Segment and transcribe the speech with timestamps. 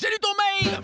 [0.00, 0.30] J'ai lu ton
[0.64, 0.80] mail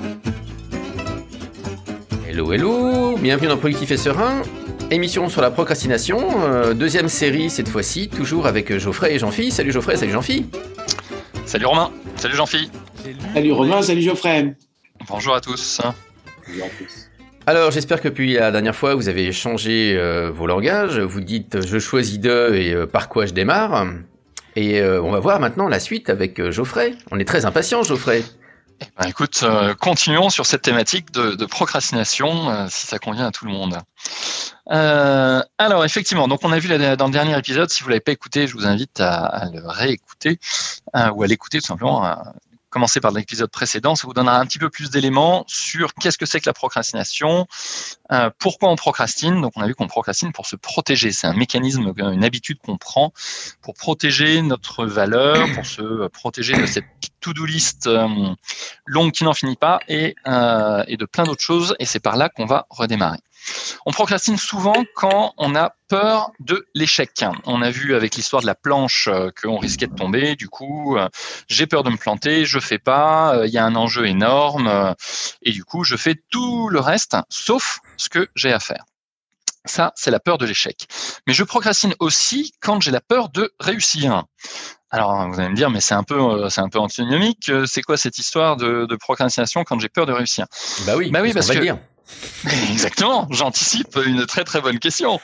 [2.28, 4.42] Hello, hello, bienvenue dans Productif et Serein.
[4.90, 9.52] Émission sur la procrastination, euh, deuxième série cette fois-ci, toujours avec Geoffrey et Jean-Philippe.
[9.52, 10.54] Salut Geoffrey, salut Jean-Philippe.
[11.46, 12.74] Salut Romain, salut Jean-Philippe.
[13.32, 14.54] Salut Romain, salut Geoffrey.
[15.08, 15.80] Bonjour à tous.
[16.46, 17.08] Bonjour à tous.
[17.46, 21.64] Alors j'espère que depuis la dernière fois vous avez changé euh, vos langages, vous dites
[21.66, 23.86] je choisis deux et euh, par quoi je démarre.
[24.56, 26.94] Et euh, on va voir maintenant la suite avec euh, Geoffrey.
[27.10, 28.22] On est très impatient Geoffrey.
[28.80, 33.30] Eh ben, écoute, euh, continuons sur cette thématique de, procrastination, euh, si ça convient à
[33.30, 33.78] tout le monde.
[34.70, 38.12] Euh, alors effectivement, donc on a vu dans le dernier épisode, si vous l'avez pas
[38.12, 40.38] écouté, je vous invite à, le réécouter
[40.94, 42.16] ou à l'écouter tout simplement.
[42.76, 46.26] Commencer par l'épisode précédent, ça vous donnera un petit peu plus d'éléments sur qu'est-ce que
[46.26, 47.46] c'est que la procrastination,
[48.12, 49.40] euh, pourquoi on procrastine.
[49.40, 51.10] Donc on a vu qu'on procrastine pour se protéger.
[51.10, 53.14] C'est un mécanisme, une habitude qu'on prend
[53.62, 56.84] pour protéger notre valeur, pour se protéger de cette
[57.20, 58.08] to-do list euh,
[58.84, 61.74] longue qui n'en finit pas euh, et de plein d'autres choses.
[61.78, 63.20] Et c'est par là qu'on va redémarrer.
[63.86, 67.24] On procrastine souvent quand on a peur de l'échec.
[67.44, 70.34] On a vu avec l'histoire de la planche euh, qu'on risquait de tomber.
[70.36, 71.08] Du coup, euh,
[71.48, 73.36] j'ai peur de me planter, je fais pas.
[73.36, 74.94] euh, Il y a un enjeu énorme
[75.42, 78.84] et du coup, je fais tout le reste sauf ce que j'ai à faire.
[79.64, 80.86] Ça, c'est la peur de l'échec.
[81.26, 84.24] Mais je procrastine aussi quand j'ai la peur de réussir.
[84.90, 87.50] Alors, vous allez me dire, mais c'est un peu, c'est un peu antinomique.
[87.66, 90.46] C'est quoi cette histoire de, de procrastination quand j'ai peur de réussir?
[90.86, 91.78] Bah oui, Bah oui, parce va que- le dire?
[92.70, 95.20] Exactement, j'anticipe une très très bonne question.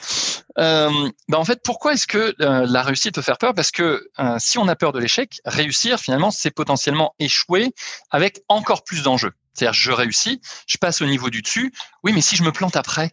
[0.58, 0.90] Euh,
[1.28, 3.54] bah en fait, pourquoi est-ce que euh, la réussite peut faire peur?
[3.54, 7.72] Parce que euh, si on a peur de l'échec, réussir finalement, c'est potentiellement échouer
[8.10, 9.32] avec encore plus d'enjeux.
[9.54, 11.72] C'est-à-dire, je réussis, je passe au niveau du dessus.
[12.02, 13.12] Oui, mais si je me plante après,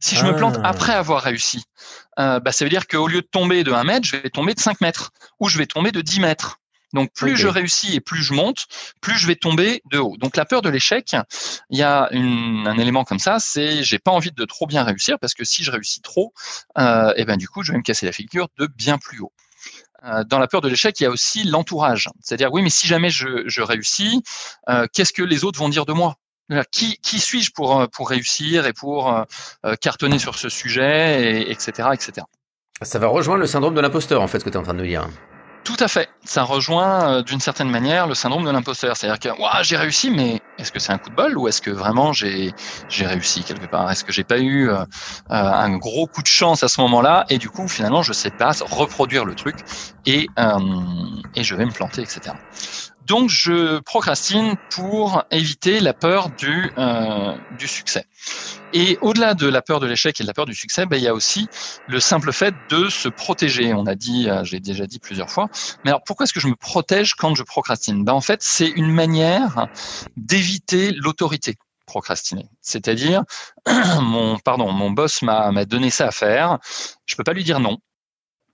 [0.00, 0.68] si je me plante Ah.
[0.68, 1.64] après avoir réussi,
[2.18, 4.54] euh, bah, ça veut dire qu'au lieu de tomber de 1 mètre, je vais tomber
[4.54, 6.58] de 5 mètres ou je vais tomber de 10 mètres.
[6.94, 8.66] Donc plus je réussis et plus je monte,
[9.00, 10.16] plus je vais tomber de haut.
[10.18, 11.14] Donc la peur de l'échec,
[11.70, 14.84] il y a une- un élément comme ça, c'est j'ai pas envie de trop bien
[14.84, 16.32] réussir parce que si je réussis trop,
[16.78, 19.32] euh, et ben du coup je vais me casser la figure de bien plus haut.
[20.04, 22.86] Euh, dans la peur de l'échec, il y a aussi l'entourage, c'est-à-dire oui, mais si
[22.86, 24.22] jamais je, je réussis,
[24.68, 26.16] euh, qu'est-ce que les autres vont dire de moi?
[26.70, 29.12] Qui, qui suis-je pour, pour réussir et pour
[29.66, 32.26] euh, cartonner sur ce sujet, et, etc., etc.
[32.80, 34.72] Ça va rejoindre le syndrome de l'imposteur en fait ce que tu es en train
[34.72, 35.06] de nous dire.
[35.68, 36.08] Tout à fait.
[36.24, 38.96] Ça rejoint euh, d'une certaine manière le syndrome de l'imposteur.
[38.96, 41.60] C'est-à-dire que Ouah, j'ai réussi, mais est-ce que c'est un coup de bol ou est-ce
[41.60, 42.54] que vraiment j'ai
[42.88, 43.90] j'ai réussi quelque part?
[43.90, 44.84] Est-ce que j'ai pas eu euh, euh,
[45.28, 47.26] un gros coup de chance à ce moment-là?
[47.28, 49.56] Et du coup finalement je sais pas reproduire le truc
[50.06, 50.58] et euh,
[51.34, 52.34] et je vais me planter, etc.
[53.08, 58.04] Donc je procrastine pour éviter la peur du euh, du succès.
[58.74, 61.02] Et au-delà de la peur de l'échec et de la peur du succès, ben, il
[61.02, 61.48] y a aussi
[61.86, 63.72] le simple fait de se protéger.
[63.72, 65.48] On a dit, euh, j'ai déjà dit plusieurs fois.
[65.84, 68.04] Mais alors, pourquoi est-ce que je me protège quand je procrastine?
[68.04, 69.68] Ben, En fait, c'est une manière
[70.18, 72.46] d'éviter l'autorité procrastiner.
[72.60, 73.22] C'est-à-dire,
[74.02, 76.58] mon, pardon, mon boss m'a m'a donné ça à faire.
[77.06, 77.78] Je peux pas lui dire non.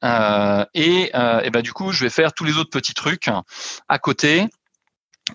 [0.04, 3.28] Euh, et, euh, et ben, du coup, je vais faire tous les autres petits trucs
[3.88, 4.46] à côté.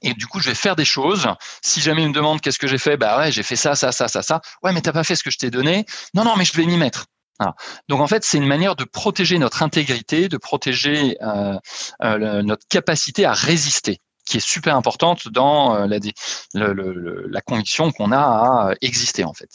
[0.03, 1.27] Et du coup, je vais faire des choses.
[1.63, 3.91] Si jamais il me demande qu'est-ce que j'ai fait, bah ouais, j'ai fait ça, ça,
[3.91, 4.39] ça, ça, ça.
[4.61, 5.85] Ouais, mais t'as pas fait ce que je t'ai donné.
[6.13, 7.07] Non, non, mais je vais m'y mettre.
[7.39, 7.55] Voilà.
[7.87, 11.57] Donc en fait, c'est une manière de protéger notre intégrité, de protéger euh,
[12.01, 17.41] le- notre capacité à résister, qui est super importante dans la, le- le- le- la
[17.41, 19.49] conviction qu'on a à exister en fait.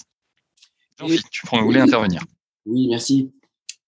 [0.99, 2.23] Jean-Philippe, tu voulais intervenir.
[2.67, 3.31] Oui, merci.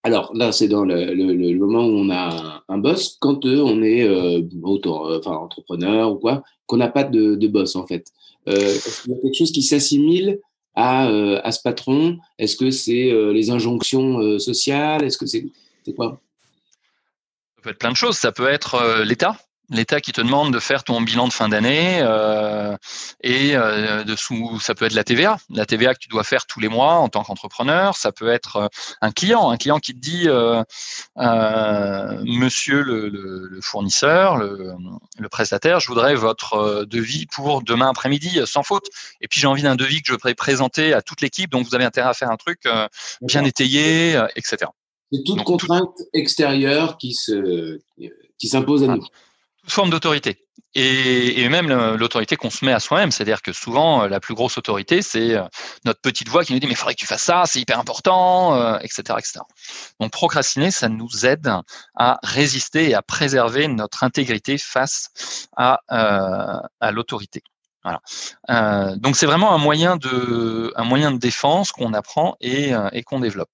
[0.03, 4.03] Alors là, c'est dans le, moment où on a un boss, quand euh, on est
[4.03, 8.07] euh, auto- euh, enfin, entrepreneur ou quoi, qu'on n'a pas de, boss en fait.
[8.45, 10.39] Est-ce qu'il y a quelque chose qui s'assimile
[10.73, 12.17] à, à ce patron?
[12.39, 15.03] Est-ce que c'est les injonctions sociales?
[15.03, 15.43] Est-ce que c'est
[15.95, 16.21] quoi?
[17.57, 18.15] Ça peut être plein de choses.
[18.15, 19.37] Ça peut être l'État.
[19.69, 22.75] L'État qui te demande de faire ton bilan de fin d'année euh,
[23.21, 26.61] et euh, dessous, ça peut être la TVA, la TVA que tu dois faire tous
[26.61, 27.97] les mois en tant qu'entrepreneur.
[27.97, 28.67] Ça peut être euh,
[29.01, 30.63] un client, un client qui te dit, euh,
[32.23, 34.71] Monsieur le, le- le fournisseur, le,
[35.19, 38.85] le prestataire, je voudrais votre devis pour demain après-midi sans faute.
[39.21, 41.75] Et puis j'ai envie d'un devis que je vais présenter à toute l'équipe, donc vous
[41.75, 42.63] avez intérêt à faire un truc
[43.21, 44.57] bien étayé, etc.
[45.11, 47.79] C'est toute Donc, tout- contrainte extérieure qui se
[48.37, 48.95] qui s'impose à Ah.
[48.95, 49.05] nous.
[49.73, 50.47] Forme d'autorité.
[50.79, 54.59] Et, même l'autorité qu'on se met à soi-même, c'est-à-dire que souvent euh, la plus grosse
[54.59, 55.43] autorité, c'est euh,
[55.85, 57.79] notre petite voix qui nous dit mais il faudrait que tu fasses ça, c'est hyper
[57.79, 59.39] important, euh, etc., etc.
[59.99, 61.51] Donc procrastiner, ça nous aide
[61.95, 65.09] à résister et à préserver notre intégrité face
[65.55, 65.79] à,
[66.91, 67.41] l'autorité.
[67.83, 68.95] Voilà.
[68.97, 72.71] Donc c'est vraiment un moyen de, un moyen de défense qu'on apprend et
[73.05, 73.49] qu'on développe.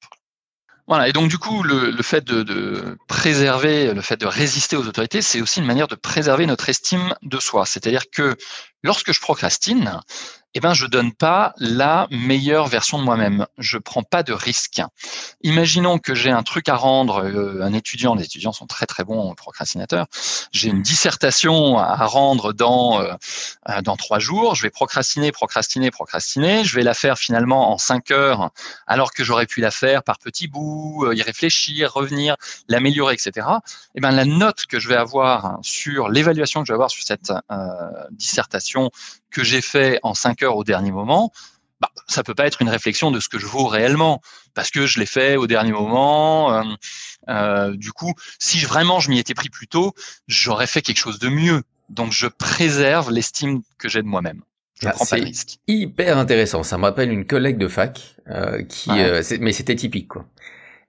[0.87, 5.21] Voilà, et donc du coup, le, fait de, préserver, le fait de résister aux autorités,
[5.21, 7.65] c'est aussi une manière de préserver notre estime de soi.
[7.65, 8.35] C'est-à-dire que
[8.83, 10.01] lorsque je procrastine,
[10.55, 13.47] eh ben, je donne pas la meilleure version de moi-même.
[13.57, 14.81] Je prends pas de risque.
[15.41, 19.03] Imaginons que j'ai un truc à rendre, euh, un étudiant, les étudiants sont très très
[19.03, 20.05] bons procrastinateurs.
[20.51, 23.13] J'ai une dissertation à rendre dans euh,
[23.69, 24.53] euh, dans trois jours.
[24.53, 26.63] Je vais procrastiner, procrastiner, procrastiner.
[26.63, 28.51] Je vais la faire finalement en cinq heures,
[28.85, 32.35] alors que j'aurais pu la faire par petits bouts, y réfléchir, revenir,
[32.67, 33.47] l'améliorer, etc.
[33.95, 37.03] Eh ben, la note que je vais avoir sur l'évaluation que je vais avoir sur
[37.03, 37.33] cette
[38.11, 38.91] dissertation
[39.33, 41.31] que j'ai fait en cinq heures au dernier moment,
[41.81, 44.21] bah, ça peut pas être une réflexion de ce que je vaux réellement,
[44.53, 46.53] parce que je l'ai fait au dernier moment.
[46.53, 46.63] Euh,
[47.27, 49.93] euh, du coup, si vraiment je m'y étais pris plus tôt,
[50.27, 51.63] j'aurais fait quelque chose de mieux.
[51.89, 54.41] Donc, je préserve l'estime que j'ai de moi-même.
[54.81, 55.57] Je ah, prends pas de risque.
[55.67, 56.63] Hyper intéressant.
[56.63, 58.89] Ça me rappelle une collègue de fac euh, qui,
[59.41, 60.25] mais c'était typique quoi.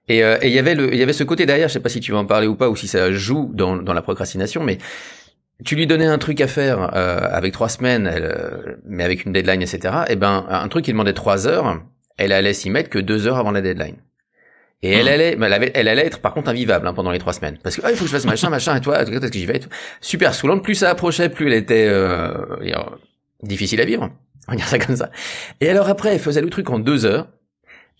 [0.07, 1.67] Et il y avait le, il y avait ce côté derrière.
[1.67, 3.75] Je sais pas si tu vas en parler ou pas, ou si ça joue dans,
[3.75, 4.77] dans la procrastination, mais
[5.63, 9.31] tu lui donnais un truc à faire euh, avec trois semaines, euh, mais avec une
[9.31, 9.79] deadline, etc.
[10.07, 11.81] Et eh ben, un truc qui demandait trois heures,
[12.17, 13.95] elle allait s'y mettre que deux heures avant la deadline.
[14.81, 15.09] Et elle hmm.
[15.09, 17.77] allait, elle, avait, elle allait être par contre invivable hein, pendant les trois semaines, parce
[17.77, 19.61] que ah, il faut que je fasse machin, machin, et toi, est-ce que j'y vais
[20.01, 20.63] Super saoulante.
[20.63, 22.33] Plus ça approchait, plus elle était euh,
[23.41, 24.11] difficile à vivre.
[24.47, 25.09] On va dire ça comme ça.
[25.61, 27.29] Et alors après, elle faisait le truc en deux heures.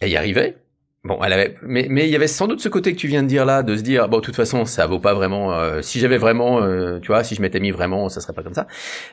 [0.01, 0.57] Elle y arrivait.
[1.05, 3.21] Bon, elle avait, mais mais il y avait sans doute ce côté que tu viens
[3.21, 5.53] de dire là, de se dire bon, de toute façon, ça vaut pas vraiment.
[5.53, 8.41] Euh, si j'avais vraiment, euh, tu vois, si je m'étais mis vraiment, ça serait pas
[8.41, 8.65] comme ça.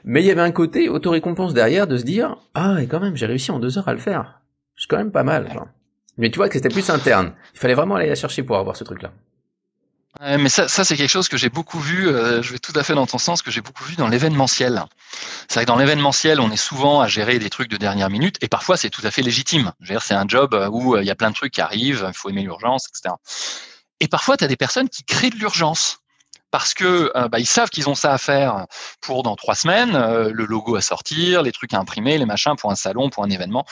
[0.03, 3.15] Mais il y avait un côté autorécompense derrière de se dire ah et quand même,
[3.15, 4.41] j'ai réussi en deux heures à le faire.
[4.75, 5.49] C'est quand même pas mal.
[6.17, 7.33] Mais tu vois que c'était plus interne.
[7.53, 9.13] Il fallait vraiment aller la chercher pour avoir ce truc là
[10.21, 12.95] mais ça, c'est quelque chose que j'ai beaucoup vu, euh, je vais tout à fait
[12.95, 14.85] dans ton sens, que j'ai beaucoup vu dans l'événementiel.
[15.49, 18.37] C'est vrai que dans l'événementiel, on est souvent à gérer des trucs de dernière minute,
[18.43, 19.73] et parfois c'est tout à fait légitime.
[20.01, 22.17] C'est un job euh, où euh, il y a plein de trucs qui arrivent, il
[22.17, 23.15] faut aimer l'urgence, etc.
[24.01, 25.99] Et parfois, tu as des personnes qui créent de l'urgence
[26.51, 28.67] parce que bah, savent qu'ils ont ça à faire
[29.01, 32.71] pour dans trois semaines, le logo à sortir, les trucs à imprimer, les machins pour
[32.71, 33.65] un salon, pour un événement,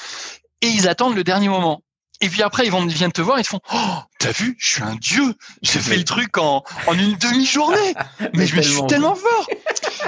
[0.63, 1.83] et ils attendent le dernier moment.
[2.23, 4.69] Et puis après, ils vont viennent te voir, ils te font Oh, t'as vu, je
[4.69, 5.35] suis un dieu.
[5.63, 7.95] J'ai fait le truc en, en une demi-journée.
[8.35, 9.49] Mais je me suis tellement fort.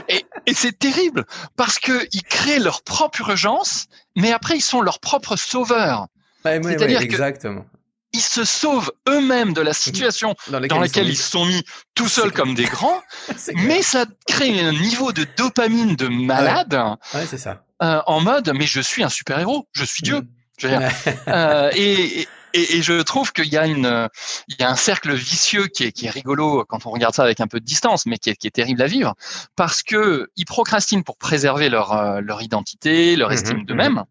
[0.08, 1.24] Et, et c'est terrible
[1.56, 3.86] parce que ils créent leur propre urgence,
[4.16, 6.06] mais après, ils sont leurs propres sauveurs.
[6.42, 7.64] C'est-à-dire exactement.
[8.12, 11.62] ils se sauvent eux-mêmes de la situation dans, laquelle ils, se sont mis
[11.94, 13.00] tout seuls comme des grands,
[13.54, 16.74] mais ça crée un niveau de dopamine de malade.
[17.14, 17.64] Ouais, c'est ça.
[17.82, 20.22] Euh, en mode, mais je suis un super héros, je suis Dieu.
[20.64, 24.08] Euh, et, et, je trouve qu'il y a une,
[24.48, 27.22] il y a un cercle vicieux qui est, qui est rigolo quand on regarde ça
[27.22, 29.14] avec un peu de distance, mais qui est, qui est terrible à vivre,
[29.56, 34.04] parce que ils procrastinent pour préserver leur, euh, leur identité, leur mmh estime d'eux-mêmes,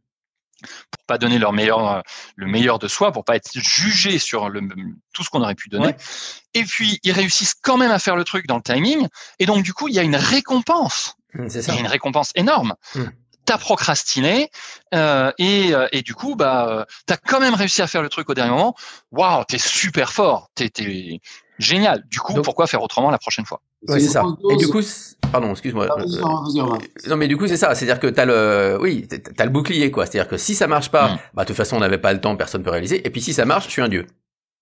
[0.62, 2.04] pour pas donner leur meilleur,
[2.36, 4.62] le meilleur de soi, pour pas être jugé sur le,
[5.14, 5.96] tout ce qu'on aurait pu donner.
[6.54, 9.08] Et puis ils réussissent quand même à faire le truc dans le timing,
[9.40, 11.16] et donc du coup il y a une récompense.
[11.34, 11.60] Mmh, ça.
[11.72, 12.76] Il y a une récompense énorme.
[12.96, 13.04] Mmh
[13.52, 14.50] t'as procrastiné
[14.94, 18.08] euh, et, euh, et, du coup bah euh, t'as quand même réussi à faire le
[18.08, 18.76] truc au dernier moment.
[19.12, 20.72] Waouh, t'es super fort, t'es,
[21.60, 22.06] génial.
[22.10, 23.60] Du coup, pourquoi faire autrement la prochaine fois?
[23.90, 24.24] Ouais, c'est ça.
[24.52, 24.80] Et du coup,
[25.34, 25.90] pardon, excuse-moi.
[27.10, 27.76] non, mais du coup, c'est ça.
[27.76, 30.06] C'est-à-dire que t'as le, oui, t'as le bouclier, quoi.
[30.06, 31.20] C'est-à-dire que si ça marche pas, mm.
[31.34, 33.06] bah de toute façon, on n'avait pas le temps, personne peut réaliser.
[33.06, 34.08] Et puis si ça marche, je suis un dieu.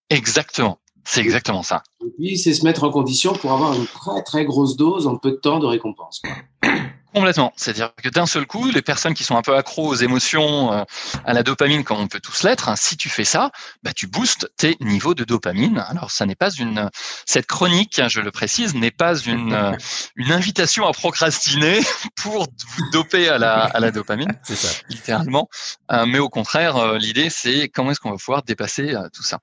[0.09, 0.79] Exactement.
[1.05, 1.83] C'est exactement ça.
[2.03, 5.17] Et puis, c'est se mettre en condition pour avoir une très très grosse dose en
[5.17, 6.21] peu de temps de récompense.
[6.23, 6.71] Quoi.
[7.13, 7.51] Complètement.
[7.55, 10.83] C'est-à-dire que d'un seul coup, les personnes qui sont un peu accros aux émotions, euh,
[11.25, 13.51] à la dopamine, comme on peut tous l'être, hein, si tu fais ça,
[13.81, 15.83] bah, tu boostes tes niveaux de dopamine.
[15.89, 16.89] Alors, ça n'est pas une,
[17.25, 19.71] cette chronique, hein, je le précise, n'est pas une, euh,
[20.15, 21.79] une invitation à procrastiner
[22.15, 24.69] pour vous doper à la, à la dopamine, ça.
[24.89, 25.49] littéralement.
[25.91, 29.39] Euh, mais au contraire, l'idée, c'est comment est-ce qu'on va pouvoir dépasser tout ça.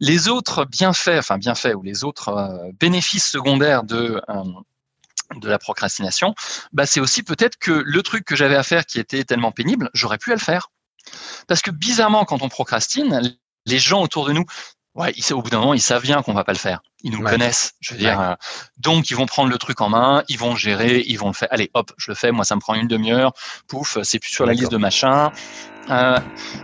[0.00, 4.20] Les autres bienfaits, enfin bienfaits ou les autres bénéfices secondaires de
[5.34, 6.34] de la procrastination,
[6.72, 9.90] bah c'est aussi peut-être que le truc que j'avais à faire qui était tellement pénible,
[9.94, 10.68] j'aurais pu à le faire.
[11.46, 14.44] Parce que bizarrement, quand on procrastine, les gens autour de nous,
[14.94, 16.80] ouais, ils, au bout d'un moment, ils savent bien qu'on va pas le faire.
[17.02, 18.20] Ils nous connaissent, je veux dire.
[18.20, 18.34] Euh,
[18.78, 21.48] donc, ils vont prendre le truc en main, ils vont gérer, ils vont le faire.
[21.52, 22.32] Allez, hop, je le fais.
[22.32, 23.32] Moi, ça me prend une demi-heure.
[23.68, 25.30] Pouf, c'est plus sur la liste de machin.
[25.90, 26.18] Euh,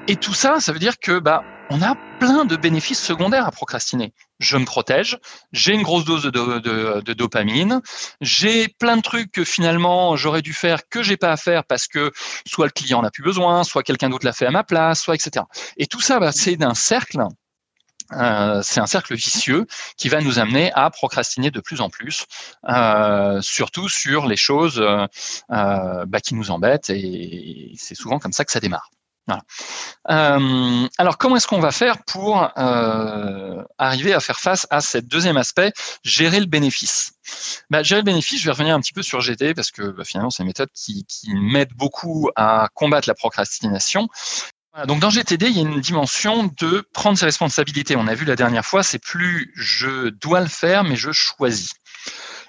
[0.09, 3.53] et tout ça, ça veut dire que bah on a plein de bénéfices secondaires à
[3.53, 4.13] procrastiner.
[4.43, 5.19] Je me protège,
[5.53, 7.81] j'ai une grosse dose de, dopamine,
[8.21, 11.87] j'ai plein de trucs que finalement j'aurais dû faire que j'ai pas à faire parce
[11.87, 12.11] que
[12.45, 15.15] soit le client n'a plus besoin, soit quelqu'un d'autre l'a fait à ma place, soit
[15.15, 15.47] etc.
[15.77, 17.23] Et tout ça, bah, c'est d'un cercle
[18.13, 22.27] euh, c'est un cercle vicieux qui va nous amener à procrastiner de plus en plus,
[22.69, 25.07] euh, surtout sur les choses euh,
[25.49, 28.91] bah, qui nous embêtent, et c'est souvent comme ça que ça démarre.
[30.11, 34.99] Euh, alors, comment est-ce qu'on va faire pour euh, arriver à faire face à ce
[34.99, 37.13] deuxième aspect, gérer le bénéfice?
[37.71, 40.05] Bah, Gérer le bénéfice, je vais revenir un petit peu sur GT parce que bah,
[40.05, 44.09] finalement, c'est une méthode qui, qui m'aide beaucoup à combattre la procrastination.
[44.87, 47.97] donc dans GTD, il y a une dimension de prendre ses responsabilités.
[47.97, 51.71] On a vu la dernière fois, c'est plus je dois le faire, mais je choisis.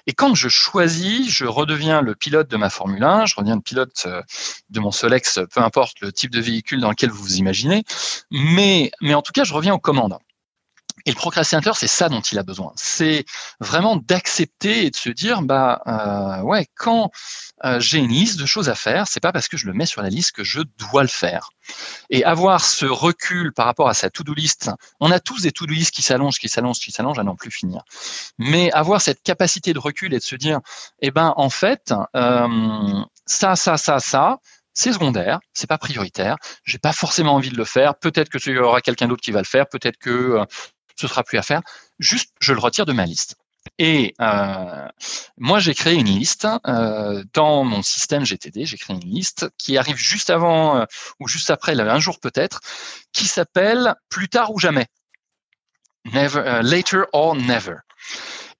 [0.06, 3.62] Et quand je choisis, je redeviens le pilote de ma Formule 1, je redeviens le
[3.62, 4.22] pilote euh,
[4.70, 7.84] de mon Solex, peu importe le type de véhicule dans lequel vous vous imaginez,
[8.30, 10.18] mais, mais en tout cas, je reviens aux commandes.
[11.06, 12.72] Et le procrastinateur, c'est ça dont il a besoin.
[12.76, 13.24] C'est
[13.60, 17.10] vraiment d'accepter et de se dire, bah euh, ouais, quand
[17.64, 19.86] euh, j'ai une liste de choses à faire, c'est pas parce que je le mets
[19.86, 21.50] sur la liste que je dois le faire.
[22.10, 24.70] Et avoir ce recul par rapport à sa to-do list,
[25.00, 27.50] on a tous des to-do list qui s'allongent, qui s'allongent, qui s'allongent à n'en plus
[27.50, 27.82] finir.
[28.38, 30.60] Mais avoir cette capacité de recul et de se dire,
[31.00, 34.38] eh ben en fait, euh, ça, ça, ça, ça,
[34.74, 38.58] c'est secondaire, c'est pas prioritaire, j'ai pas forcément envie de le faire, peut-être que y
[38.58, 40.44] aura quelqu'un d'autre qui va le faire, peut-être que
[40.96, 41.62] ce sera plus à faire.
[41.98, 43.36] Juste, je le retire de ma liste.
[43.78, 44.88] Et euh,
[45.38, 48.66] moi, j'ai créé une liste euh, dans mon système GTD.
[48.66, 50.84] J'ai créé une liste qui arrive juste avant euh,
[51.18, 52.60] ou juste après, un jour peut-être,
[53.12, 54.86] qui s'appelle Plus tard ou jamais.
[56.12, 57.76] Later or never.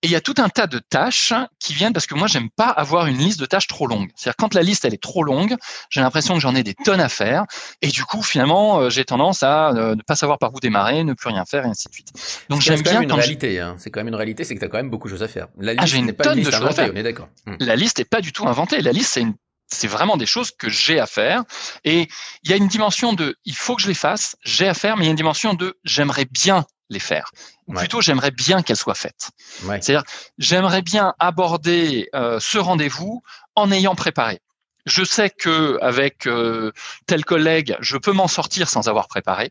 [0.04, 2.50] Et il y a tout un tas de tâches qui viennent parce que moi, j'aime
[2.50, 4.10] pas avoir une liste de tâches trop longue.
[4.14, 5.56] C'est-à-dire quand la liste elle est trop longue,
[5.88, 7.46] j'ai l'impression que j'en ai des tonnes à faire,
[7.80, 11.04] et du coup, finalement, euh, j'ai tendance à euh, ne pas savoir par où démarrer,
[11.04, 12.12] ne plus rien faire, et ainsi de suite.
[12.50, 13.00] Donc j'aime bien.
[13.00, 13.76] Une réalité, hein.
[13.78, 15.28] C'est quand même une réalité, c'est que tu as quand même beaucoup de choses à
[15.28, 15.48] faire.
[15.58, 17.28] La ah, liste n'est pas une liste inventée, on est d'accord.
[17.46, 17.54] Hmm.
[17.60, 18.82] La liste n'est pas du tout inventée.
[18.82, 19.32] La liste, c'est une
[19.68, 21.44] c'est vraiment des choses que j'ai à faire.
[21.84, 22.08] Et
[22.42, 24.98] il y a une dimension de il faut que je les fasse, j'ai à faire,
[24.98, 27.30] mais il y a une dimension de j'aimerais bien les faire.
[27.66, 29.30] Ou plutôt, j'aimerais bien qu'elles soient faites.
[29.60, 30.04] C'est-à-dire,
[30.38, 33.22] j'aimerais bien aborder euh, ce rendez-vous
[33.54, 34.40] en ayant préparé.
[34.86, 36.72] Je sais que avec euh,
[37.06, 39.50] tel collègue, je peux m'en sortir sans avoir préparé.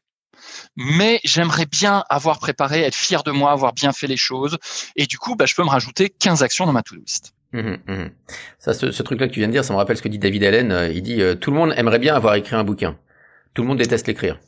[0.75, 4.57] Mais j'aimerais bien avoir préparé, être fier de moi, avoir bien fait les choses.
[4.95, 7.33] Et du coup, bah, je peux me rajouter 15 actions dans ma to-do list.
[7.53, 8.09] Mmh mmh
[8.57, 10.43] ça, ce, truc-là que tu viens de dire, ça me rappelle ce que dit David
[10.43, 10.71] Allen.
[10.71, 12.97] Euh, il dit Tout le monde aimerait bien avoir écrit un bouquin.
[13.53, 14.39] Tout le monde déteste l'écrire.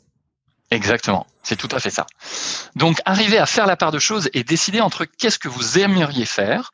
[0.71, 2.05] Exactement, c'est tout à fait ça.
[2.75, 6.25] Donc arriver à faire la part de choses et décider entre qu'est-ce que vous aimeriez
[6.25, 6.71] faire,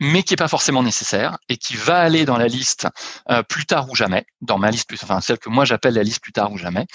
[0.00, 2.88] mais qui n'est pas forcément nécessaire et qui va aller dans la liste
[3.30, 6.02] euh, plus tard ou jamais, dans ma liste plus, enfin celle que moi j'appelle la
[6.02, 6.86] liste plus tard ou jamais,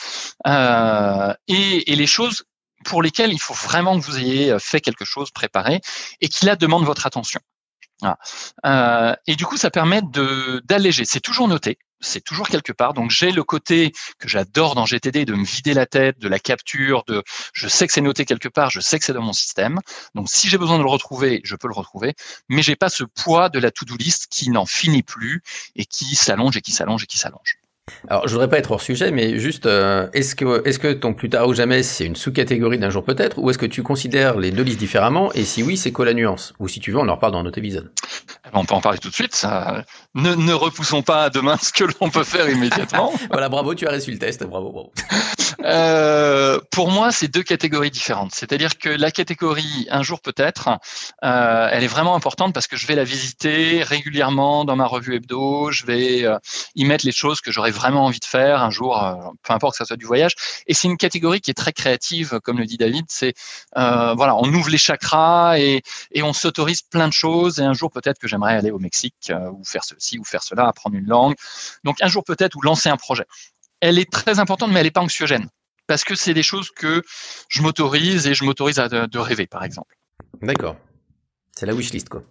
[0.48, 2.44] euh, et, et, les choses
[2.84, 5.82] pour lesquelles il faut vraiment que vous ayez fait quelque chose, préparé,
[6.20, 7.40] et qui là demande votre attention.
[8.66, 11.06] Euh, et du coup, ça permet de d'alléger.
[11.06, 12.94] C'est toujours noté c'est toujours quelque part.
[12.94, 16.40] Donc j'ai le côté que j'adore dans GTD de me vider la tête, de la
[16.40, 17.24] capture, de
[17.54, 19.80] je sais que c'est noté quelque part, je sais que c'est dans mon système.
[20.16, 22.16] Donc si j'ai besoin de le retrouver, je peux le retrouver,
[22.50, 25.42] mais j'ai pas ce poids de la to-do list qui n'en finit plus
[25.76, 27.58] et qui s'allonge et qui s'allonge et qui s'allonge.
[28.10, 31.14] Alors, je voudrais pas être hors sujet, mais juste, euh, est-ce que, est-ce que ton
[31.14, 34.38] plus tard ou jamais, c'est une sous-catégorie d'un jour peut-être, ou est-ce que tu considères
[34.38, 36.54] les deux listes différemment, et si oui, c'est quoi la nuance?
[36.60, 37.92] Ou si tu veux, on en reparle dans un autre épisode.
[38.46, 39.36] Eh ben, on peut en parler tout de suite.
[39.36, 39.84] Ça...
[40.16, 43.14] Ne, ne repoussons pas à demain ce que l'on peut faire immédiatement.
[43.32, 44.94] voilà, bravo, tu as réussi le test, bravo, bravo.
[45.64, 48.32] Euh, pour moi, c'est deux catégories différentes.
[48.34, 50.70] C'est-à-dire que la catégorie un jour peut-être,
[51.24, 55.16] euh, elle est vraiment importante parce que je vais la visiter régulièrement dans ma revue
[55.16, 55.72] hebdo.
[55.72, 56.26] Je vais
[56.76, 59.74] y mettre les choses que j'aurais vraiment envie de faire un jour, euh, peu importe
[59.74, 60.34] que ça soit du voyage.
[60.68, 63.06] Et c'est une catégorie qui est très créative, comme le dit David.
[63.08, 63.34] C'est
[63.78, 65.82] euh, voilà, on ouvre les chakras et,
[66.22, 67.60] on s'autorise plein de choses.
[67.60, 70.68] Et un jour peut-être que j'aimerais aller au Mexique ou faire ceci ou faire cela,
[70.68, 71.36] apprendre une langue.
[71.84, 73.26] Donc un jour peut-être ou lancer un projet
[73.82, 75.48] elle est très importante, mais elle n'est pas anxiogène.
[75.88, 77.04] Parce que c'est des choses que
[77.48, 79.96] je m'autorise et je m'autorise à de, rêver, par exemple.
[80.42, 80.76] D'accord.
[81.56, 82.24] C'est la wishlist, quoi.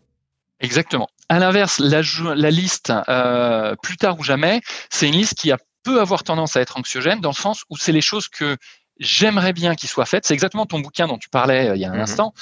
[0.61, 1.09] Exactement.
[1.29, 2.03] À l'inverse, la,
[2.35, 4.61] la liste euh, plus tard ou jamais,
[4.91, 7.77] c'est une liste qui a peut avoir tendance à être anxiogène dans le sens où
[7.77, 8.57] c'est les choses que
[8.99, 10.25] j'aimerais bien qu'il soit fait.
[10.27, 12.01] C'est exactement ton bouquin dont tu parlais euh, il y a un mhm.
[12.01, 12.35] instant.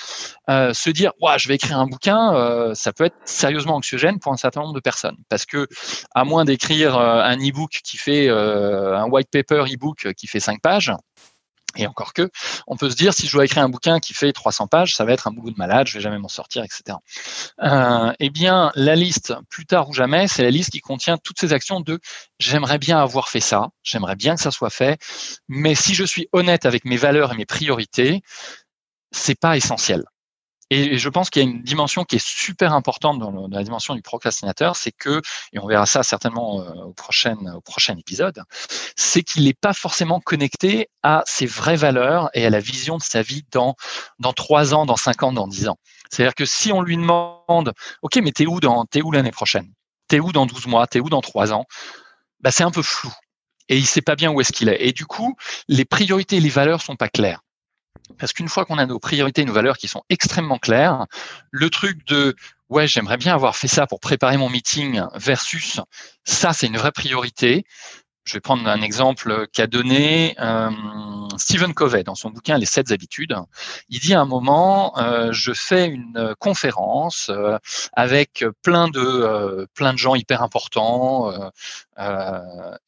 [0.49, 4.19] Euh, se dire, ouais, je vais écrire un bouquin, euh, ça peut être sérieusement anxiogène
[4.19, 5.17] pour un certain nombre de personnes.
[5.29, 5.67] Parce que,
[6.15, 10.93] à moins d'écrire un e-book qui fait un white paper e-book qui fait cinq pages,
[11.77, 12.31] et encore que,
[12.67, 15.05] on peut se dire, si je dois écrire un bouquin qui fait 300 pages, ça
[15.05, 16.99] va être un boulot de malade, je vais jamais m'en sortir, etc.
[17.63, 21.39] Euh, eh bien, la liste, plus tard ou jamais, c'est la liste qui contient toutes
[21.39, 22.01] ces actions de
[22.39, 24.99] j'aimerais bien avoir fait ça, j'aimerais bien que ça soit fait,
[25.49, 28.23] mais si je suis honnête avec mes valeurs et mes priorités,
[29.11, 30.05] c'est pas essentiel.
[30.71, 33.95] Et je pense qu'il y a une dimension qui est super importante dans, la dimension
[33.95, 35.21] du procrastinateur, c'est que,
[35.53, 38.43] et on verra ça certainement euh, au, prochain, au prochain épisode,
[38.97, 43.03] c'est qu'il n'est pas forcément connecté à ses vraies valeurs et à la vision de
[43.03, 43.77] sa vie dans,
[44.19, 45.79] dans 3 ans, dans 5 ans, dans 10 ans.
[46.11, 49.71] C'est-à-dire que si on lui demande, OK, mais t'es où, où l'année prochaine?
[50.09, 50.87] T'es où dans 12 mois?
[50.87, 51.67] T'es où dans 3 ans?
[52.41, 53.13] Bah, C'est un peu flou.
[53.69, 54.87] et il sait pas bien où est-ce qu'il est.
[54.87, 55.37] Et du coup,
[55.69, 57.41] les priorités et les valeurs sont pas claires.
[58.19, 61.07] Parce qu'une fois qu'on a nos priorités nos valeurs qui sont extrêmement claires,
[61.51, 62.35] le truc de
[62.69, 65.81] ouais, j'aimerais bien avoir fait ça pour préparer mon meeting versus
[66.25, 67.65] ça, c'est une vraie priorité
[68.25, 70.71] je vais prendre un exemple qu'a donné euh,
[71.37, 73.35] Stephen Covey dans son bouquin Les sept habitudes.
[73.89, 77.59] Il dit à un moment, euh, je fais une conférence euh,
[77.93, 81.33] avec plein de euh, plein de gens hyper importants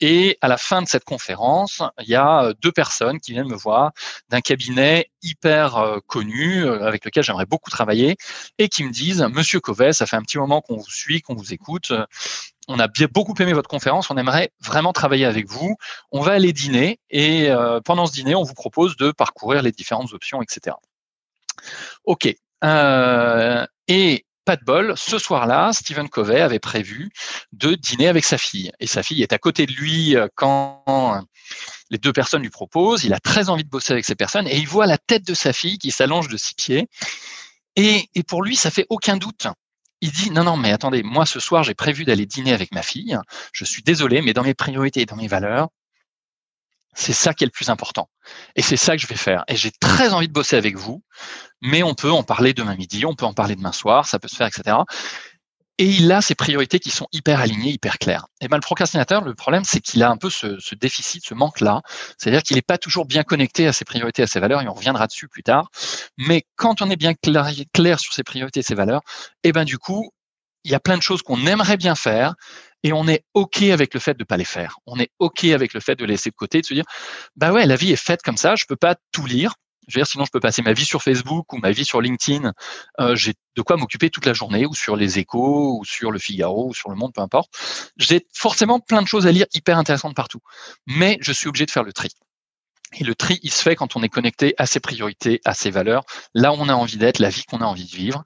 [0.01, 3.57] et à la fin de cette conférence, il y a deux personnes qui viennent me
[3.57, 3.93] voir
[4.31, 8.17] d'un cabinet hyper connu avec lequel j'aimerais beaucoup travailler
[8.59, 11.35] et qui me disent Monsieur Covey, ça fait un petit moment qu'on vous suit, qu'on
[11.35, 11.93] vous écoute
[12.69, 15.77] on a beaucoup aimé votre conférence, on aimerait vraiment travailler avec vous.
[16.11, 19.73] On va aller dîner et euh, pendant ce dîner, on vous propose de parcourir les
[19.73, 20.77] différentes options, etc.
[22.05, 22.35] Ok.
[22.65, 27.11] Euh, et pas de bol, ce soir-là, Stephen Covey avait prévu
[27.53, 28.71] de dîner avec sa fille.
[28.79, 31.25] Et sa fille est à côté de lui euh, quand
[31.91, 33.05] les deux personnes lui proposent.
[33.05, 35.35] Il a très envie de bosser avec ces personnes et il voit la tête de
[35.35, 36.89] sa fille qui s'allonge de six pieds.
[37.77, 39.47] Et, et pour lui, ça fait aucun doute
[40.01, 42.83] il dit non, non, mais attendez, moi ce soir j'ai prévu d'aller dîner avec ma
[42.83, 43.19] fille.
[43.53, 45.69] Je suis désolé, mais dans mes priorités et dans mes valeurs,
[46.95, 48.09] c'est ça qui est le plus important.
[48.57, 49.45] Et c'est ça que je vais faire.
[49.49, 51.03] Et j'ai très envie de bosser avec vous,
[51.61, 54.29] mais on peut en parler demain midi, on peut en parler demain soir, ça peut
[54.29, 54.77] se faire, etc
[55.79, 58.27] et il a ses priorités qui sont hyper alignées, hyper claires.
[58.41, 61.35] Et ben le procrastinateur, le problème, c'est qu'il a un peu ce, ce déficit, ce
[61.35, 61.83] manque-là.
[62.19, 64.75] C'est-à-dire qu'il n'est pas toujours bien connecté à ses priorités, à ses valeurs, et on
[64.75, 65.71] reviendra dessus plus tard.
[66.17, 69.03] Mais quand on est bien clair, sur ses priorités et ses valeurs,
[69.43, 70.11] et ben du coup,
[70.65, 72.35] il y a plein de choses qu'on aimerait bien faire,
[72.83, 74.79] et on est OK avec le fait de ne pas les faire.
[74.87, 76.85] On est OK avec le fait de laisser de côté, de se dire,
[77.37, 79.55] bah ouais, la vie est faite comme ça, je peux pas tout lire,
[79.87, 82.01] je veux dire, sinon, je peux passer ma vie sur Facebook ou ma vie sur
[82.01, 82.53] LinkedIn.
[83.01, 86.19] Euh, j'ai de quoi m'occuper toute la journée, ou sur les Échos, ou sur le
[86.19, 87.51] Figaro, ou sur le Monde, peu importe.
[87.97, 90.41] J'ai forcément plein de choses à lire hyper intéressantes partout.
[90.87, 92.09] Mais je suis obligé de faire le tri.
[92.99, 95.71] Et le tri, il se fait quand on est connecté à ses priorités, à ses
[95.71, 98.25] valeurs, là où on a envie d'être, la vie qu'on a envie de vivre.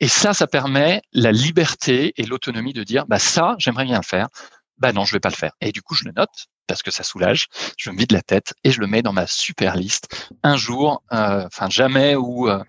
[0.00, 4.06] Et ça, ça permet la liberté et l'autonomie de dire, bah ça, j'aimerais bien le
[4.06, 4.28] faire.
[4.78, 5.52] Bah non, je vais pas le faire.
[5.60, 7.46] Et du coup, je le note parce que ça soulage.
[7.76, 10.30] Je me vide la tête et je le mets dans ma super liste.
[10.42, 12.62] Un jour, euh, enfin jamais ou euh,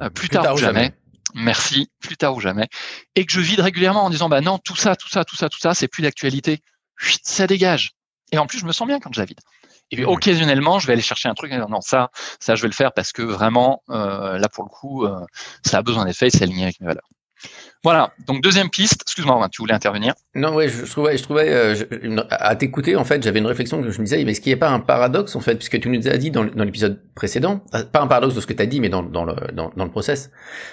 [0.00, 0.92] euh, plus, tard, ou jamais.
[1.34, 2.68] Merci, plus tard ou jamais.
[3.14, 5.48] Et que je vide régulièrement en disant bah non, tout ça, tout ça, tout ça,
[5.48, 6.60] tout ça, c'est plus d'actualité.
[7.22, 7.92] Ça dégage.
[8.32, 9.40] Et en plus, je me sens bien quand je la vide.
[9.90, 11.52] Et puis, occasionnellement, je vais aller chercher un truc.
[11.52, 15.06] Non, ça, ça, je vais le faire parce que vraiment, là pour le coup,
[15.64, 17.08] ça a besoin d'effet et c'est aligné avec mes valeurs.
[17.82, 18.12] Voilà.
[18.26, 19.02] Donc deuxième piste.
[19.02, 20.14] Excuse-moi, tu voulais intervenir?
[20.34, 21.74] Non, ouais, je, trouvais, je trouvais euh,
[22.30, 24.58] à t'écouter en fait, j'avais une réflexion que je me disais, mais est-ce qu'il n'y
[24.58, 27.62] a pas un paradoxe en fait, puisque tu nous as dit dans, dans l'épisode précédent,
[27.74, 29.70] euh, pas un paradoxe de ce que tu as dit, mais dans, dans le dans,
[29.76, 30.30] dans le process,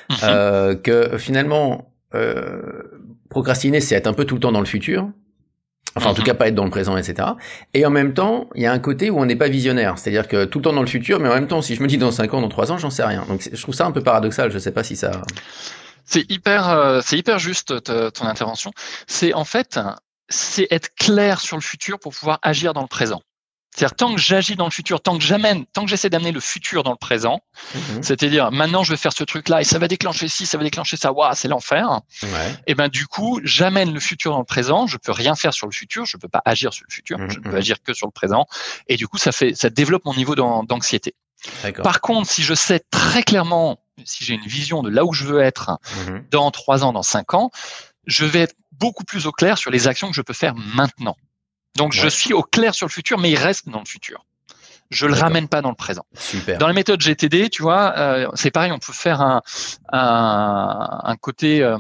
[0.10, 0.18] mhm.
[0.24, 2.62] euh, que finalement euh,
[3.30, 5.10] procrastiner, c'est être un peu tout le temps dans le futur.
[5.96, 6.28] Enfin, en tout mhm.
[6.28, 7.28] cas, pas être dans le présent, etc.
[7.74, 9.98] Et en même temps, il y a un côté où on n'est pas visionnaire.
[9.98, 11.88] C'est-à-dire que tout le temps dans le futur, mais en même temps, si je me
[11.88, 13.26] dis dans 5 ans, dans 3 ans, j'en sais rien.
[13.28, 14.52] Donc, je trouve ça un peu paradoxal.
[14.52, 15.22] Je sais pas si ça...
[16.12, 18.74] C'est hyper, euh, c'est hyper juste ton intervention.
[19.08, 19.80] C'est en fait,
[20.28, 23.22] c'est être clair sur le futur pour pouvoir agir dans le présent.
[23.74, 26.42] C'est-à-dire tant que j'agis dans le futur, tant que j'amène, tant que j'essaie d'amener le
[26.42, 27.40] futur dans le présent,
[27.74, 28.04] mhm.
[28.04, 30.98] c'est-à-dire maintenant je vais faire ce truc-là et ça va déclencher ci, ça va déclencher
[30.98, 32.02] ça, waouh, c'est l'enfer.
[32.24, 32.30] Ouais.
[32.68, 34.88] Et ben du coup, j'amène le futur dans le présent.
[34.88, 37.38] Je peux rien faire sur le futur, je peux pas agir sur le futur, je
[37.38, 37.56] ne peux mhm.
[37.56, 38.46] agir que sur le présent.
[38.90, 41.16] Et du coup, ça fait, ça développe mon niveau d'anxiété.
[41.82, 45.26] Par contre, si je sais très clairement si j'ai une vision de là où je
[45.26, 46.26] veux être mhm.
[46.32, 47.52] dans trois ans, dans cinq ans,
[48.08, 51.16] je vais être beaucoup plus au clair sur les actions que je peux faire maintenant.
[51.76, 54.26] Donc, je suis au clair sur le futur, mais il reste dans le futur.
[54.90, 56.06] Je le ramène pas dans le présent.
[56.18, 56.58] Super.
[56.58, 59.42] Dans la méthode GTD, tu vois, euh, c'est pareil, on peut faire un,
[59.94, 61.78] un, côté euh,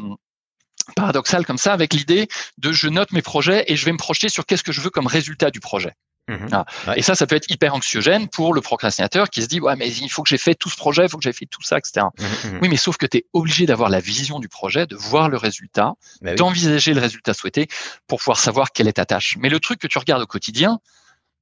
[0.95, 4.29] paradoxal comme ça avec l'idée de je note mes projets et je vais me projeter
[4.29, 5.93] sur qu'est-ce que je veux comme résultat du projet.
[6.31, 6.49] Mhm.
[6.51, 6.65] Ah.
[6.95, 9.89] Et ça, ça peut être hyper anxiogène pour le procrastinateur qui se dit ouais mais
[9.89, 11.77] il faut que j'ai fait tout ce projet, il faut que j'ai fait tout ça,
[11.77, 12.05] etc.
[12.17, 12.59] Mhm, mhm.
[12.61, 15.37] Oui, mais sauf que tu es obligé d'avoir la vision du projet, de voir le
[15.37, 17.67] résultat, bah d'envisager le résultat souhaité
[18.07, 19.37] pour pouvoir savoir quelle est ta tâche.
[19.39, 20.79] Mais le truc que tu regardes au quotidien,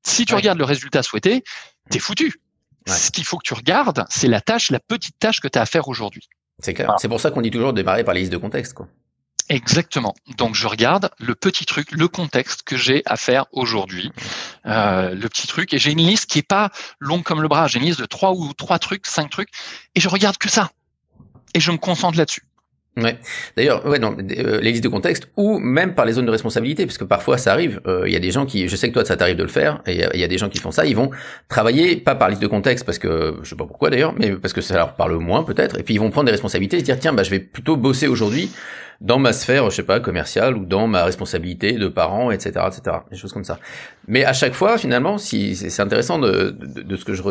[0.03, 1.43] si tu regardes le résultat souhaité,
[1.89, 2.41] t'es foutu.
[2.87, 5.61] Ce qu'il faut que tu regardes, c'est la tâche, la petite tâche que tu as
[5.61, 6.27] à faire aujourd'hui.
[6.59, 6.95] C'est clair.
[6.97, 8.87] C'est pour ça qu'on dit toujours de démarrer par les listes de contexte, quoi.
[9.49, 10.13] Exactement.
[10.37, 14.11] Donc je regarde le petit truc, le contexte que j'ai à faire aujourd'hui,
[14.67, 17.67] euh, le petit truc, et j'ai une liste qui est pas longue comme le bras.
[17.67, 19.49] J'ai une liste de trois ou trois trucs, cinq trucs,
[19.95, 20.69] et je regarde que ça,
[21.55, 22.43] et je me concentre là-dessus.
[22.97, 23.17] Ouais.
[23.55, 26.85] D'ailleurs, ouais, non, euh, les listes de contexte ou même par les zones de responsabilité,
[26.85, 27.81] parce que parfois ça arrive.
[27.87, 29.49] Euh, il y a des gens qui, je sais que toi ça t'arrive de le
[29.49, 30.85] faire, et il y, a des gens qui font ça.
[30.85, 31.09] Ils vont
[31.47, 34.53] travailler pas par liste de contexte, parce que je sais pas pourquoi d'ailleurs, mais parce
[34.53, 35.79] que ça leur parle moins peut-être.
[35.79, 37.77] Et puis ils vont prendre des responsabilités et se dire tiens, bah je vais plutôt
[37.77, 38.51] bosser aujourd'hui
[39.01, 42.97] dans ma sphère, je sais pas, commerciale ou dans ma responsabilité de parent, etc., etc.,
[43.09, 43.59] des choses comme ça.
[44.07, 47.23] Mais à chaque fois, finalement, si c'est intéressant de, de, ce que je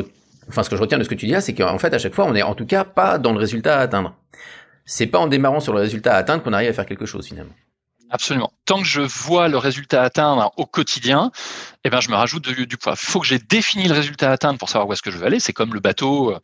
[0.49, 2.15] enfin ce que je retiens de ce que tu dis c'est qu'en fait à chaque
[2.15, 4.15] fois, on est en tout cas pas dans le résultat à atteindre.
[4.87, 7.27] C'est pas en démarrant sur le résultat à atteindre qu'on arrive à faire quelque chose
[7.27, 7.53] finalement.
[8.11, 8.51] Absolument.
[8.65, 11.31] Tant que je vois le résultat à atteindre au quotidien,
[11.85, 12.95] eh ben, je me rajoute du poids.
[12.95, 15.19] Il faut que j'ai défini le résultat à atteindre pour savoir où est-ce que je
[15.19, 15.41] veux aller.
[15.41, 16.35] C'est comme le bateau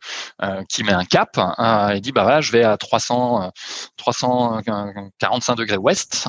[0.43, 3.51] euh, qui met un cap hein, et dit bah voilà, je vais à 300,
[3.97, 6.27] 345 degrés ouest.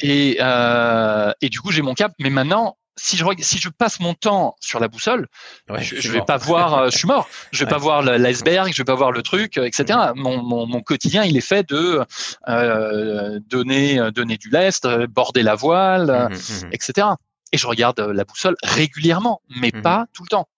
[0.00, 2.12] Et, euh, et du coup, j'ai mon cap.
[2.18, 5.28] Mais maintenant, si je, si je passe mon temps sur la boussole,
[5.78, 7.28] je, je vais pas voir, euh, je suis mort.
[7.50, 9.84] Je vais pas voir l'iceberg, je vais pas voir le truc, euh, etc.
[9.86, 10.12] Mm-hmm.
[10.16, 12.00] Mon, mon, mon, quotidien, il est fait de
[12.48, 16.68] euh, donner, euh, donner du lest, border la voile, mm-hmm, mm-hmm.
[16.72, 17.08] etc.
[17.52, 20.48] Et je regarde la boussole régulièrement, mais pas tout le temps.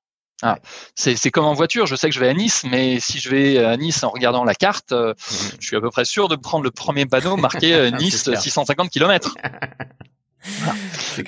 [0.42, 0.58] Ah,
[0.94, 3.64] c'est comme en voiture, je sais que je vais à Nice, mais si je vais
[3.64, 6.70] à Nice en regardant la carte, je suis à peu près sûr de prendre le
[6.70, 9.34] premier panneau marqué Nice 650 km.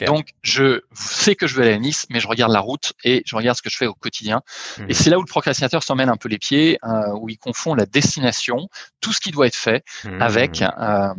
[0.06, 3.22] Donc, je sais que je vais aller à Nice, mais je regarde la route et
[3.26, 4.42] je regarde ce que je fais au quotidien.
[4.78, 4.92] Et mhm.
[4.92, 7.86] c'est là où le procrastinateur s'emmène un peu les pieds, euh, où il confond la
[7.86, 8.68] destination,
[9.00, 10.22] tout ce qui doit être fait, mhm.
[10.22, 11.14] avec euh,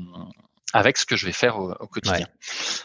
[0.74, 2.28] avec ce que je vais faire au, quotidien.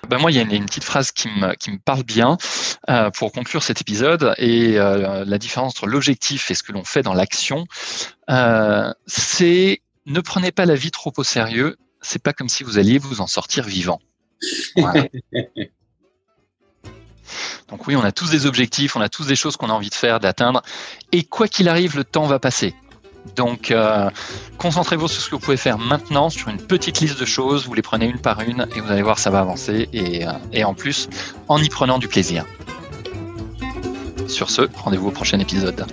[0.09, 2.37] Ben moi, il y a une, petite phrase qui me, qui me parle bien
[2.89, 6.85] euh, pour conclure cet épisode et euh, la différence entre l'objectif et ce que l'on
[6.85, 7.67] fait dans l'action,
[8.31, 11.77] euh, c'est ne prenez pas la vie trop au sérieux.
[12.01, 14.01] C'est pas comme si vous alliez vous en sortir vivant.
[17.69, 19.89] Donc oui, on a tous des objectifs, on a tous des choses qu'on a envie
[19.89, 20.61] de faire, d'atteindre.
[21.11, 22.75] Et quoi qu'il arrive, le temps va passer.
[23.37, 24.11] Donc euh,
[24.59, 27.75] concentrez-vous sur ce que vous pouvez faire maintenant, sur une petite liste de choses, vous
[27.75, 29.89] les prenez une par une et vous allez voir, ça va avancer.
[29.93, 31.09] Et, euh, et en plus,
[31.49, 32.45] en y prenant du plaisir.
[34.29, 35.87] Sur ce, rendez-vous au prochain épisode.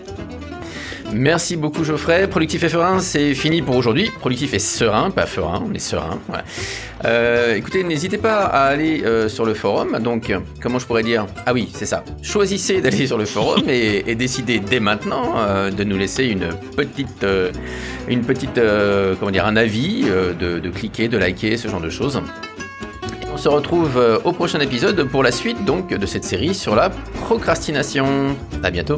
[1.11, 2.27] Merci beaucoup Geoffrey.
[2.27, 4.11] Productif et Serein, c'est fini pour aujourd'hui.
[4.19, 6.19] Productif et serein, pas ferin, mais serein.
[7.05, 9.97] Euh, écoutez, n'hésitez pas à aller euh, sur le forum.
[9.99, 11.25] Donc, comment je pourrais dire?
[11.45, 12.03] Ah oui, c'est ça.
[12.21, 17.25] Choisissez d'aller sur le forum et, décidez dès maintenant euh, de nous laisser une petite,
[18.07, 18.59] une petite,
[19.19, 22.21] comment dire, un avis, de, cliquer, de liker, ce genre de choses.
[23.31, 26.89] On se retrouve au prochain épisode pour la suite donc de cette série sur la
[26.89, 28.35] procrastination.
[28.63, 28.97] À bientôt.